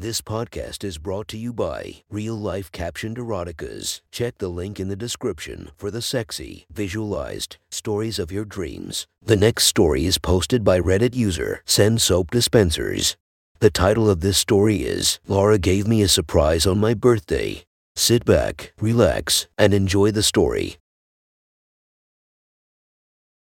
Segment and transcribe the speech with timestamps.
[0.00, 4.00] This podcast is brought to you by Real Life Captioned Eroticas.
[4.10, 9.06] Check the link in the description for the sexy, visualized stories of your dreams.
[9.22, 13.18] The next story is posted by Reddit user Send Soap Dispensers.
[13.58, 17.64] The title of this story is Laura Gave Me a Surprise on My Birthday.
[17.94, 20.78] Sit back, relax, and enjoy the story.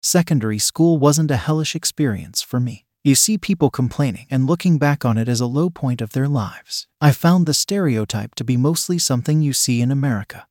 [0.01, 2.86] Secondary school wasn't a hellish experience for me.
[3.07, 6.27] You see people complaining and looking back on it as a low point of their
[6.27, 6.87] lives.
[6.99, 10.45] I found the stereotype to be mostly something you see in America.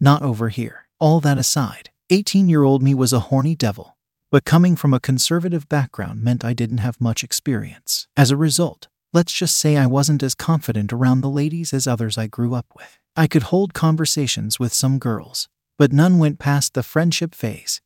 [0.00, 0.88] Not over here.
[0.98, 3.98] All that aside, 18 year old me was a horny devil.
[4.30, 8.08] But coming from a conservative background meant I didn't have much experience.
[8.16, 12.16] As a result, let's just say I wasn't as confident around the ladies as others
[12.16, 12.98] I grew up with.
[13.16, 17.82] I could hold conversations with some girls, but none went past the friendship phase.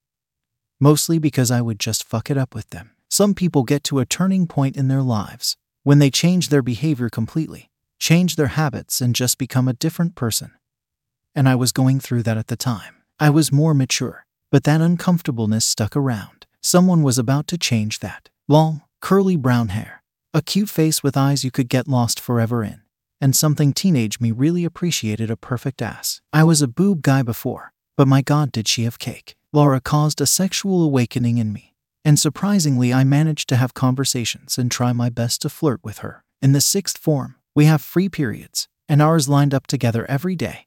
[0.79, 2.93] Mostly because I would just fuck it up with them.
[3.11, 7.09] Some people get to a turning point in their lives when they change their behavior
[7.09, 10.53] completely, change their habits, and just become a different person.
[11.35, 13.03] And I was going through that at the time.
[13.19, 16.47] I was more mature, but that uncomfortableness stuck around.
[16.63, 18.29] Someone was about to change that.
[18.47, 22.81] Long, curly brown hair, a cute face with eyes you could get lost forever in,
[23.21, 26.21] and something teenage me really appreciated a perfect ass.
[26.33, 29.35] I was a boob guy before, but my god, did she have cake.
[29.53, 31.70] Laura caused a sexual awakening in me.
[32.05, 36.25] And surprisingly, I managed to have conversations and try my best to flirt with her.
[36.41, 40.67] In the sixth form, we have free periods, and ours lined up together every day,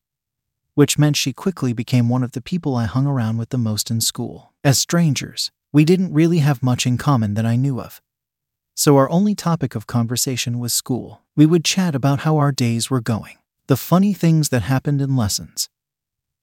[0.75, 3.89] which meant she quickly became one of the people I hung around with the most
[3.89, 4.53] in school.
[4.63, 7.99] As strangers, we didn't really have much in common that I knew of.
[8.75, 11.21] So our only topic of conversation was school.
[11.35, 13.37] We would chat about how our days were going,
[13.67, 15.67] the funny things that happened in lessons,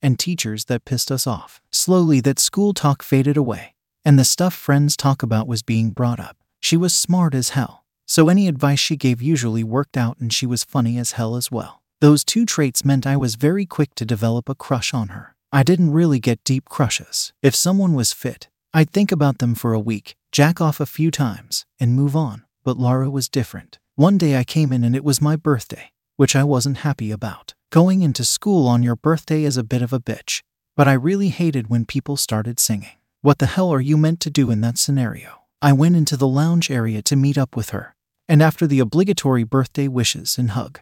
[0.01, 1.61] and teachers that pissed us off.
[1.71, 6.19] Slowly, that school talk faded away and the stuff friends talk about was being brought
[6.19, 6.37] up.
[6.59, 10.45] She was smart as hell, so any advice she gave usually worked out, and she
[10.45, 11.81] was funny as hell as well.
[12.01, 15.35] Those two traits meant I was very quick to develop a crush on her.
[15.51, 17.33] I didn't really get deep crushes.
[17.43, 21.11] If someone was fit, I'd think about them for a week, jack off a few
[21.11, 22.45] times, and move on.
[22.63, 23.77] But Laura was different.
[23.95, 27.53] One day I came in and it was my birthday, which I wasn't happy about.
[27.69, 30.41] Going into school on your birthday is a bit of a bitch,
[30.75, 32.97] but I really hated when people started singing.
[33.23, 35.43] What the hell are you meant to do in that scenario?
[35.61, 37.95] I went into the lounge area to meet up with her,
[38.27, 40.79] and after the obligatory birthday wishes and hug,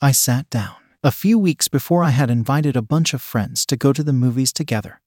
[0.00, 0.74] I sat down.
[1.04, 4.12] A few weeks before, I had invited a bunch of friends to go to the
[4.12, 5.00] movies together,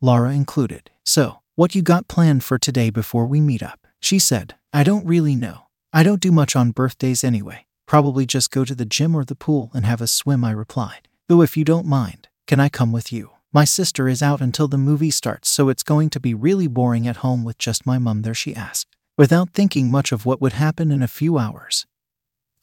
[0.00, 0.90] Laura included.
[1.04, 3.86] So, what you got planned for today before we meet up?
[4.00, 5.66] She said, I don't really know.
[5.92, 7.66] I don't do much on birthdays anyway.
[7.86, 11.08] Probably just go to the gym or the pool and have a swim, I replied.
[11.28, 13.33] Though, if you don't mind, can I come with you?
[13.54, 17.06] My sister is out until the movie starts, so it's going to be really boring
[17.06, 18.96] at home with just my mum there, she asked.
[19.16, 21.86] Without thinking much of what would happen in a few hours,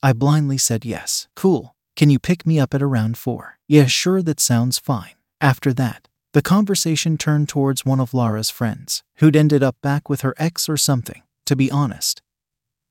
[0.03, 1.29] I blindly said yes.
[1.33, 1.77] Cool.
[1.95, 3.57] Can you pick me up at around 4?
[3.69, 5.13] Yeah, sure, that sounds fine.
[5.39, 10.21] After that, the conversation turned towards one of Laura's friends, who'd ended up back with
[10.21, 12.21] her ex or something, to be honest.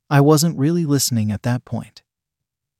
[0.08, 2.02] I wasn't really listening at that point.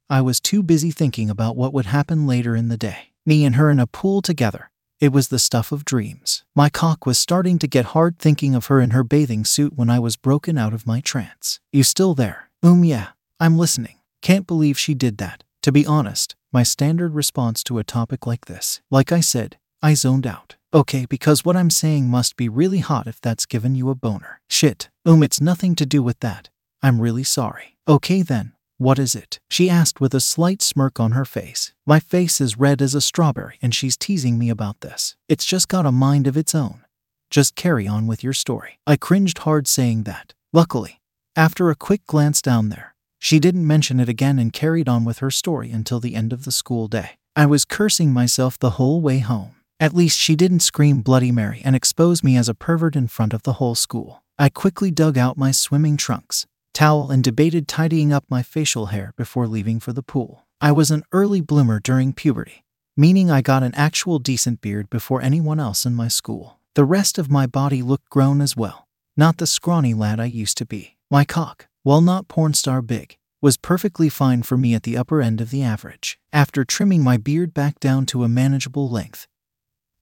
[0.08, 3.10] I was too busy thinking about what would happen later in the day.
[3.26, 4.70] Me and her in a pool together,
[5.00, 6.44] it was the stuff of dreams.
[6.54, 9.88] My cock was starting to get hard thinking of her in her bathing suit when
[9.88, 11.58] I was broken out of my trance.
[11.72, 12.50] You still there?
[12.62, 13.08] Um, yeah,
[13.40, 13.96] I'm listening.
[14.20, 15.42] Can't believe she did that.
[15.62, 18.82] To be honest, my standard response to a topic like this.
[18.90, 20.56] Like I said, I zoned out.
[20.74, 24.40] Okay, because what I'm saying must be really hot if that's given you a boner.
[24.48, 24.90] Shit.
[25.06, 26.50] Um, it's nothing to do with that.
[26.82, 27.76] I'm really sorry.
[27.88, 29.40] Okay then, what is it?
[29.50, 31.74] She asked with a slight smirk on her face.
[31.86, 35.16] My face is red as a strawberry, and she's teasing me about this.
[35.28, 36.86] It's just got a mind of its own.
[37.28, 38.80] Just carry on with your story.
[38.86, 40.32] I cringed hard saying that.
[40.54, 41.02] Luckily,
[41.36, 45.18] after a quick glance down there, she didn't mention it again and carried on with
[45.18, 47.18] her story until the end of the school day.
[47.36, 49.56] I was cursing myself the whole way home.
[49.78, 53.34] At least she didn't scream Bloody Mary and expose me as a pervert in front
[53.34, 54.22] of the whole school.
[54.38, 56.46] I quickly dug out my swimming trunks,
[56.80, 60.46] towel, and debated tidying up my facial hair before leaving for the pool.
[60.62, 62.64] I was an early bloomer during puberty,
[62.96, 66.58] meaning I got an actual decent beard before anyone else in my school.
[66.74, 70.56] The rest of my body looked grown as well, not the scrawny lad I used
[70.56, 70.96] to be.
[71.10, 75.20] My cock, while not porn star big, was perfectly fine for me at the upper
[75.20, 76.18] end of the average.
[76.32, 79.26] After trimming my beard back down to a manageable length,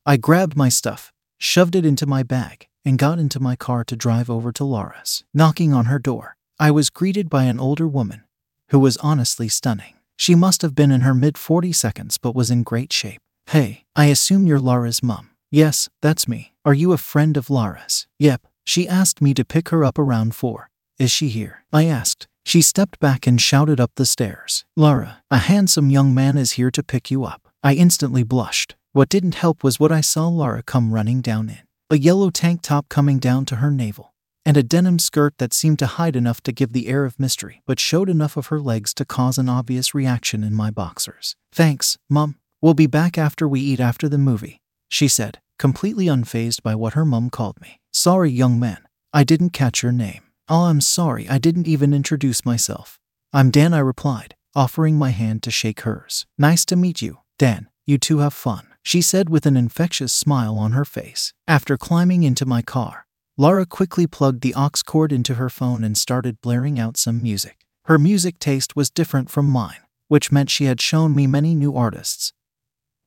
[0.07, 3.97] I grabbed my stuff, shoved it into my bag, and got into my car to
[3.97, 5.25] drive over to Laura's.
[5.35, 8.25] Knocking on her door, I was greeted by an older woman
[8.71, 9.95] who was honestly stunning.
[10.17, 13.21] She must have been in her mid 40 seconds but was in great shape.
[13.51, 15.31] Hey, I assume you're Laura's mom.
[15.53, 16.55] Yes, that's me.
[16.65, 18.09] Are you a friend of Laura's?
[18.19, 18.43] Yep.
[18.65, 20.69] She asked me to pick her up around 4.
[20.99, 21.65] Is she here?
[21.73, 22.27] I asked.
[22.45, 24.65] She stepped back and shouted up the stairs.
[24.75, 27.43] Laura, a handsome young man is here to pick you up.
[27.63, 28.75] I instantly blushed.
[28.93, 31.61] What didn't help was what I saw Laura come running down in.
[31.89, 34.13] A yellow tank top coming down to her navel,
[34.49, 37.61] and a denim skirt that seemed to hide enough to give the air of mystery,
[37.67, 41.37] but showed enough of her legs to cause an obvious reaction in my boxers.
[41.53, 42.37] Thanks, Mum.
[42.63, 46.95] We'll be back after we eat after the movie, she said, completely unfazed by what
[46.95, 47.83] her mum called me.
[47.93, 48.79] Sorry, young man.
[49.13, 50.23] I didn't catch your name.
[50.49, 52.99] Oh, I'm sorry, I didn't even introduce myself.
[53.35, 56.25] I'm Dan, I replied, offering my hand to shake hers.
[56.39, 57.69] Nice to meet you, Dan.
[57.85, 61.35] You two have fun, she said with an infectious smile on her face.
[61.47, 63.05] After climbing into my car,
[63.41, 67.65] Laura quickly plugged the aux cord into her phone and started blaring out some music.
[67.85, 71.77] Her music taste was different from mine, which meant she had shown me many new
[71.77, 72.33] artists.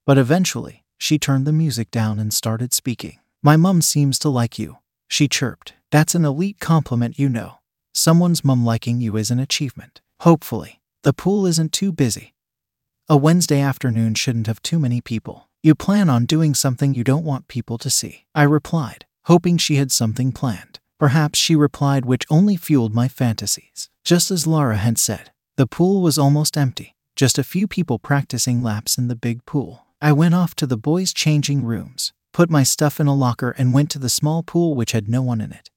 [0.06, 3.20] But eventually, she turned the music down and started speaking.
[3.44, 4.78] My mum seems to like you,
[5.10, 5.74] she chirped.
[5.92, 7.56] That's an elite compliment, you know.
[7.94, 10.00] Someone's mum liking you is an achievement.
[10.22, 12.36] Hopefully, the pool isn't too busy.
[13.10, 15.50] A Wednesday afternoon shouldn't have too many people.
[15.62, 18.28] You plan on doing something you don't want people to see.
[18.34, 20.80] I replied, hoping she had something planned.
[21.00, 23.90] Perhaps she replied, which only fueled my fantasies.
[24.04, 28.62] Just as Laura had said, the pool was almost empty, just a few people practicing
[28.62, 29.86] laps in the big pool.
[30.02, 33.74] I went off to the boys' changing rooms, put my stuff in a locker, and
[33.74, 35.70] went to the small pool which had no one in it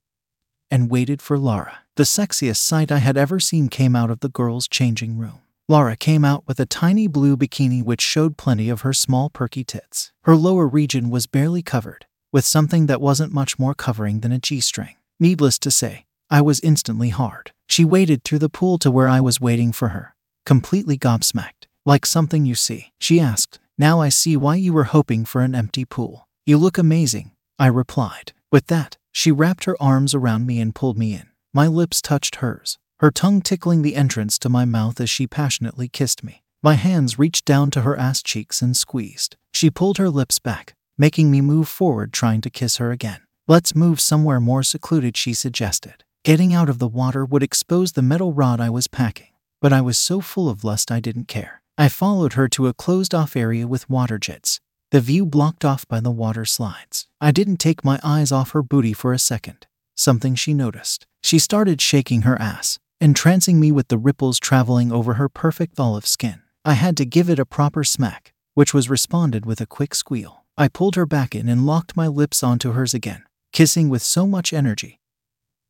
[0.75, 1.79] and waited for Laura.
[1.95, 5.41] The sexiest sight I had ever seen came out of the girls' changing room.
[5.69, 9.63] Laura came out with a tiny blue bikini which showed plenty of her small perky
[9.63, 10.13] tits.
[10.25, 14.41] Her lower region was barely covered, with something that wasn't much more covering than a
[14.41, 14.97] G string.
[15.21, 17.53] Needless to say, I was instantly hard.
[17.69, 21.69] She waded through the pool to where I was waiting for her, completely gobsmacked.
[21.87, 23.61] Like something you see, she asked.
[23.79, 26.27] Now I see why you were hoping for an empty pool.
[26.45, 28.33] You look amazing, I replied.
[28.51, 31.29] With that, she wrapped her arms around me and pulled me in.
[31.53, 35.87] My lips touched hers, her tongue tickling the entrance to my mouth as she passionately
[35.87, 36.43] kissed me.
[36.65, 39.37] My hands reached down to her ass cheeks and squeezed.
[39.53, 43.21] She pulled her lips back, making me move forward, trying to kiss her again.
[43.49, 46.05] Let's move somewhere more secluded, she suggested.
[46.25, 49.81] Getting out of the water would expose the metal rod I was packing, but I
[49.81, 51.63] was so full of lust I didn't care.
[51.77, 54.61] I followed her to a closed off area with water jets,
[54.91, 57.09] the view blocked off by the water slides.
[57.21, 59.67] I didn't take my eyes off her booty for a second,
[59.97, 61.07] something she noticed.
[61.23, 66.07] She started shaking her ass, entrancing me with the ripples traveling over her perfect olive
[66.07, 66.43] skin.
[66.65, 70.44] I had to give it a proper smack, which was responded with a quick squeal.
[70.57, 74.25] I pulled her back in and locked my lips onto hers again, kissing with so
[74.25, 75.01] much energy.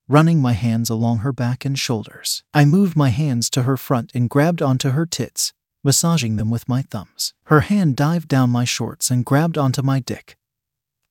[0.08, 4.12] Running my hands along her back and shoulders, I moved my hands to her front
[4.14, 7.32] and grabbed onto her tits, massaging them with my thumbs.
[7.44, 10.36] Her hand dived down my shorts and grabbed onto my dick,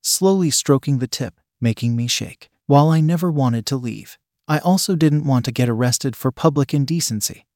[0.03, 2.51] slowly stroking the tip, making me shake.
[2.67, 6.75] While I never wanted to leave, I also didn't want to get arrested for public
[6.75, 7.47] indecency.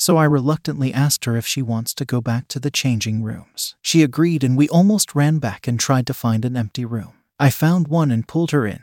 [0.00, 3.76] So I reluctantly asked her if she wants to go back to the changing rooms.
[3.82, 7.12] She agreed, and we almost ran back and tried to find an empty room.
[7.38, 8.82] I found one and pulled her in,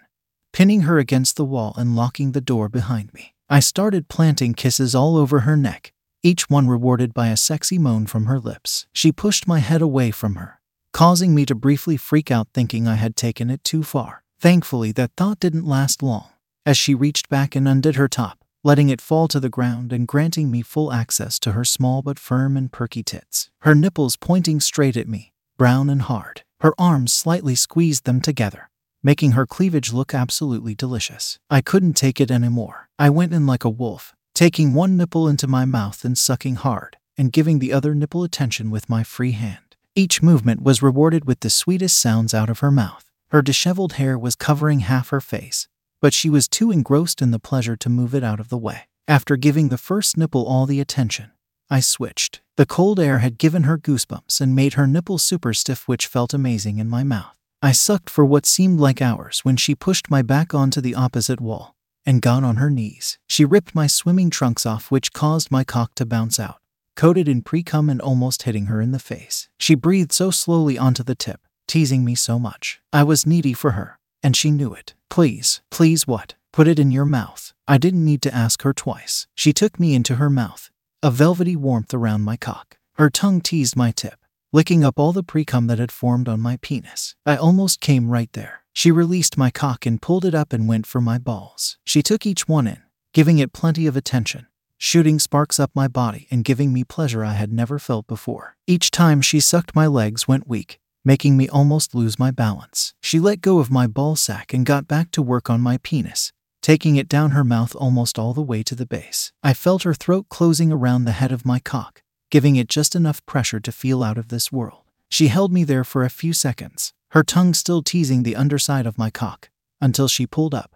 [0.53, 3.33] pinning her against the wall and locking the door behind me.
[3.49, 5.91] I started planting kisses all over her neck,
[6.21, 8.85] each one rewarded by a sexy moan from her lips.
[8.93, 10.61] She pushed my head away from her,
[10.93, 14.23] causing me to briefly freak out thinking I had taken it too far.
[14.39, 16.29] Thankfully, that thought didn't last long,
[16.63, 20.07] as she reached back and undid her top, letting it fall to the ground and
[20.07, 23.49] granting me full access to her small but firm and perky tits.
[23.61, 26.43] Her nipples pointing straight at me, brown and hard.
[26.61, 28.69] Her arms slightly squeezed them together,
[29.03, 31.39] making her cleavage look absolutely delicious.
[31.49, 32.89] I couldn't take it anymore.
[32.97, 36.97] I went in like a wolf, taking one nipple into my mouth and sucking hard,
[37.17, 39.75] and giving the other nipple attention with my free hand.
[39.95, 43.05] Each movement was rewarded with the sweetest sounds out of her mouth.
[43.29, 45.67] Her disheveled hair was covering half her face,
[46.01, 48.87] but she was too engrossed in the pleasure to move it out of the way.
[49.07, 51.31] After giving the first nipple all the attention,
[51.69, 52.41] I switched.
[52.55, 56.33] The cold air had given her goosebumps and made her nipple super stiff, which felt
[56.33, 57.35] amazing in my mouth.
[57.61, 61.41] I sucked for what seemed like hours when she pushed my back onto the opposite
[61.41, 61.75] wall
[62.05, 63.17] and got on her knees.
[63.27, 66.57] She ripped my swimming trunks off, which caused my cock to bounce out,
[66.95, 69.49] coated in pre cum and almost hitting her in the face.
[69.59, 72.79] She breathed so slowly onto the tip, teasing me so much.
[72.93, 74.93] I was needy for her, and she knew it.
[75.09, 76.35] Please, please, what?
[76.53, 77.53] Put it in your mouth.
[77.67, 79.27] I didn't need to ask her twice.
[79.35, 80.69] She took me into her mouth,
[81.03, 82.77] a velvety warmth around my cock.
[82.95, 84.19] Her tongue teased my tip,
[84.51, 87.15] licking up all the precum that had formed on my penis.
[87.25, 88.63] I almost came right there.
[88.73, 91.77] She released my cock and pulled it up and went for my balls.
[91.83, 92.81] She took each one in,
[93.13, 94.47] giving it plenty of attention,
[94.77, 98.55] shooting sparks up my body and giving me pleasure I had never felt before.
[98.67, 102.93] Each time she sucked, my legs went weak, making me almost lose my balance.
[102.99, 106.33] She let go of my ball sack and got back to work on my penis,
[106.61, 109.31] taking it down her mouth almost all the way to the base.
[109.41, 113.25] I felt her throat closing around the head of my cock, giving it just enough
[113.25, 114.83] pressure to feel out of this world.
[115.07, 118.97] She held me there for a few seconds, her tongue still teasing the underside of
[118.97, 119.49] my cock,
[119.79, 120.75] until she pulled up,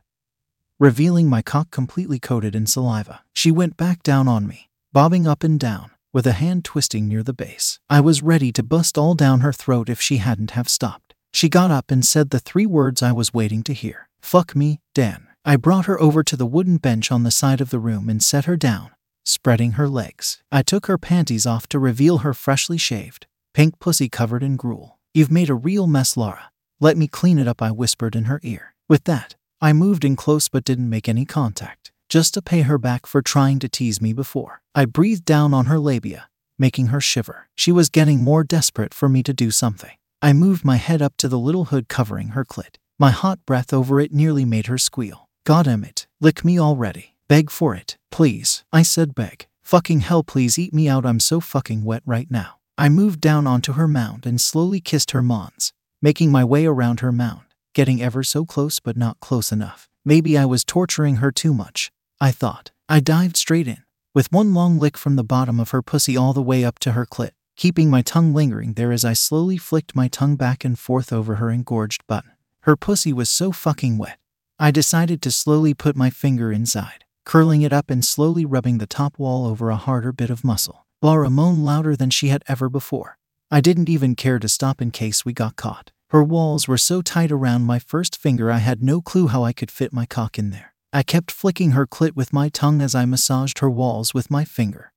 [0.79, 3.19] revealing my cock completely coated in saliva.
[3.33, 7.23] She went back down on me, bobbing up and down, with a hand twisting near
[7.23, 7.79] the base.
[7.89, 11.13] I was ready to bust all down her throat if she hadn't have stopped.
[11.33, 14.09] She got up and said the three words I was waiting to hear.
[14.21, 15.27] Fuck me, Dan.
[15.43, 18.21] I brought her over to the wooden bench on the side of the room and
[18.21, 18.91] set her down,
[19.25, 20.41] spreading her legs.
[20.51, 24.99] I took her panties off to reveal her freshly shaved, pink pussy covered in gruel.
[25.13, 26.51] You've made a real mess, Laura.
[26.79, 28.75] Let me clean it up, I whispered in her ear.
[28.87, 32.77] With that, I moved in close but didn't make any contact, just to pay her
[32.77, 34.61] back for trying to tease me before.
[34.75, 36.27] I breathed down on her labia,
[36.59, 37.47] making her shiver.
[37.55, 39.95] She was getting more desperate for me to do something.
[40.21, 42.75] I moved my head up to the little hood covering her clit.
[42.99, 45.29] My hot breath over it nearly made her squeal.
[45.45, 47.15] God it, lick me already.
[47.29, 48.65] Beg for it, please.
[48.73, 49.47] I said beg.
[49.61, 51.05] Fucking hell, please eat me out.
[51.05, 52.59] I'm so fucking wet right now.
[52.77, 56.99] I moved down onto her mound and slowly kissed her mons, making my way around
[56.99, 59.87] her mound, getting ever so close but not close enough.
[60.03, 61.89] Maybe I was torturing her too much,
[62.21, 62.71] I thought.
[62.87, 63.83] I dived straight in,
[64.15, 66.93] with one long lick from the bottom of her pussy all the way up to
[66.93, 70.79] her clit keeping my tongue lingering there as I slowly flicked my tongue back and
[70.79, 72.31] forth over her engorged button.
[72.61, 74.17] Her pussy was so fucking wet.
[74.57, 78.87] I decided to slowly put my finger inside, curling it up and slowly rubbing the
[78.87, 80.87] top wall over a harder bit of muscle.
[81.03, 83.19] Laura moaned louder than she had ever before.
[83.51, 85.91] I didn't even care to stop in case we got caught.
[86.09, 89.53] Her walls were so tight around my first finger I had no clue how I
[89.53, 90.70] could fit my cock in there.
[90.93, 94.45] I kept flicking her clit with my tongue as I massaged her walls with my
[94.45, 94.91] finger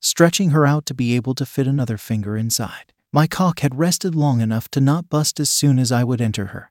[0.00, 2.92] stretching her out to be able to fit another finger inside.
[3.12, 6.46] My cock had rested long enough to not bust as soon as I would enter
[6.46, 6.70] her.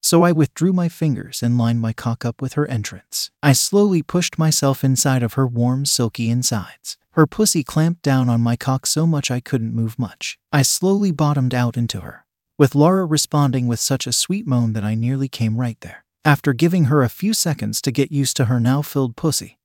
[0.00, 3.30] So I withdrew my fingers and lined my cock up with her entrance.
[3.42, 6.96] I slowly pushed myself inside of her warm, silky insides.
[7.12, 10.38] Her pussy clamped down on my cock so much I couldn't move much.
[10.52, 12.24] I slowly bottomed out into her,
[12.58, 16.01] with Laura responding with such a sweet moan that I nearly came right there.
[16.24, 19.58] After giving her a few seconds to get used to her now filled pussy,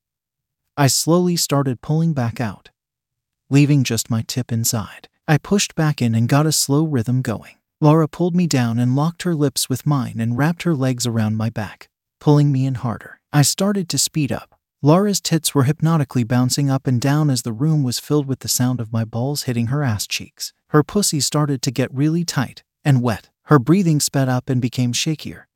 [0.75, 2.71] I slowly started pulling back out,
[3.47, 5.07] leaving just my tip inside.
[5.27, 7.57] I pushed back in and got a slow rhythm going.
[7.79, 11.37] Laura pulled me down and locked her lips with mine and wrapped her legs around
[11.37, 13.19] my back, pulling me in harder.
[13.31, 14.55] I started to speed up.
[14.81, 18.47] Laura's tits were hypnotically bouncing up and down as the room was filled with the
[18.47, 20.53] sound of my balls hitting her ass cheeks.
[20.69, 23.29] Her pussy started to get really tight and wet.
[23.43, 25.46] Her breathing sped up and became shakier.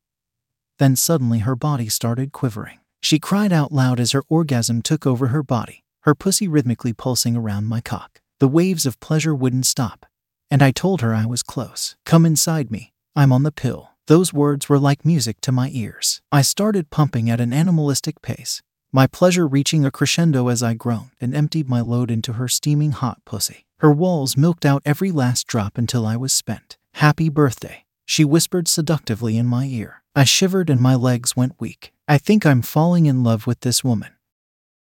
[0.81, 2.79] Then suddenly her body started quivering.
[3.01, 7.37] She cried out loud as her orgasm took over her body, her pussy rhythmically pulsing
[7.37, 8.19] around my cock.
[8.39, 10.07] The waves of pleasure wouldn't stop,
[10.49, 11.95] and I told her I was close.
[12.03, 12.93] Come inside me.
[13.15, 13.91] I'm on the pill.
[14.07, 16.19] Those words were like music to my ears.
[16.31, 21.11] I started pumping at an animalistic pace, my pleasure reaching a crescendo as I groaned
[21.21, 23.67] and emptied my load into her steaming hot pussy.
[23.81, 26.79] Her walls milked out every last drop until I was spent.
[26.95, 30.00] Happy birthday, she whispered seductively in my ear.
[30.13, 31.93] I shivered and my legs went weak.
[32.05, 34.11] I think I'm falling in love with this woman.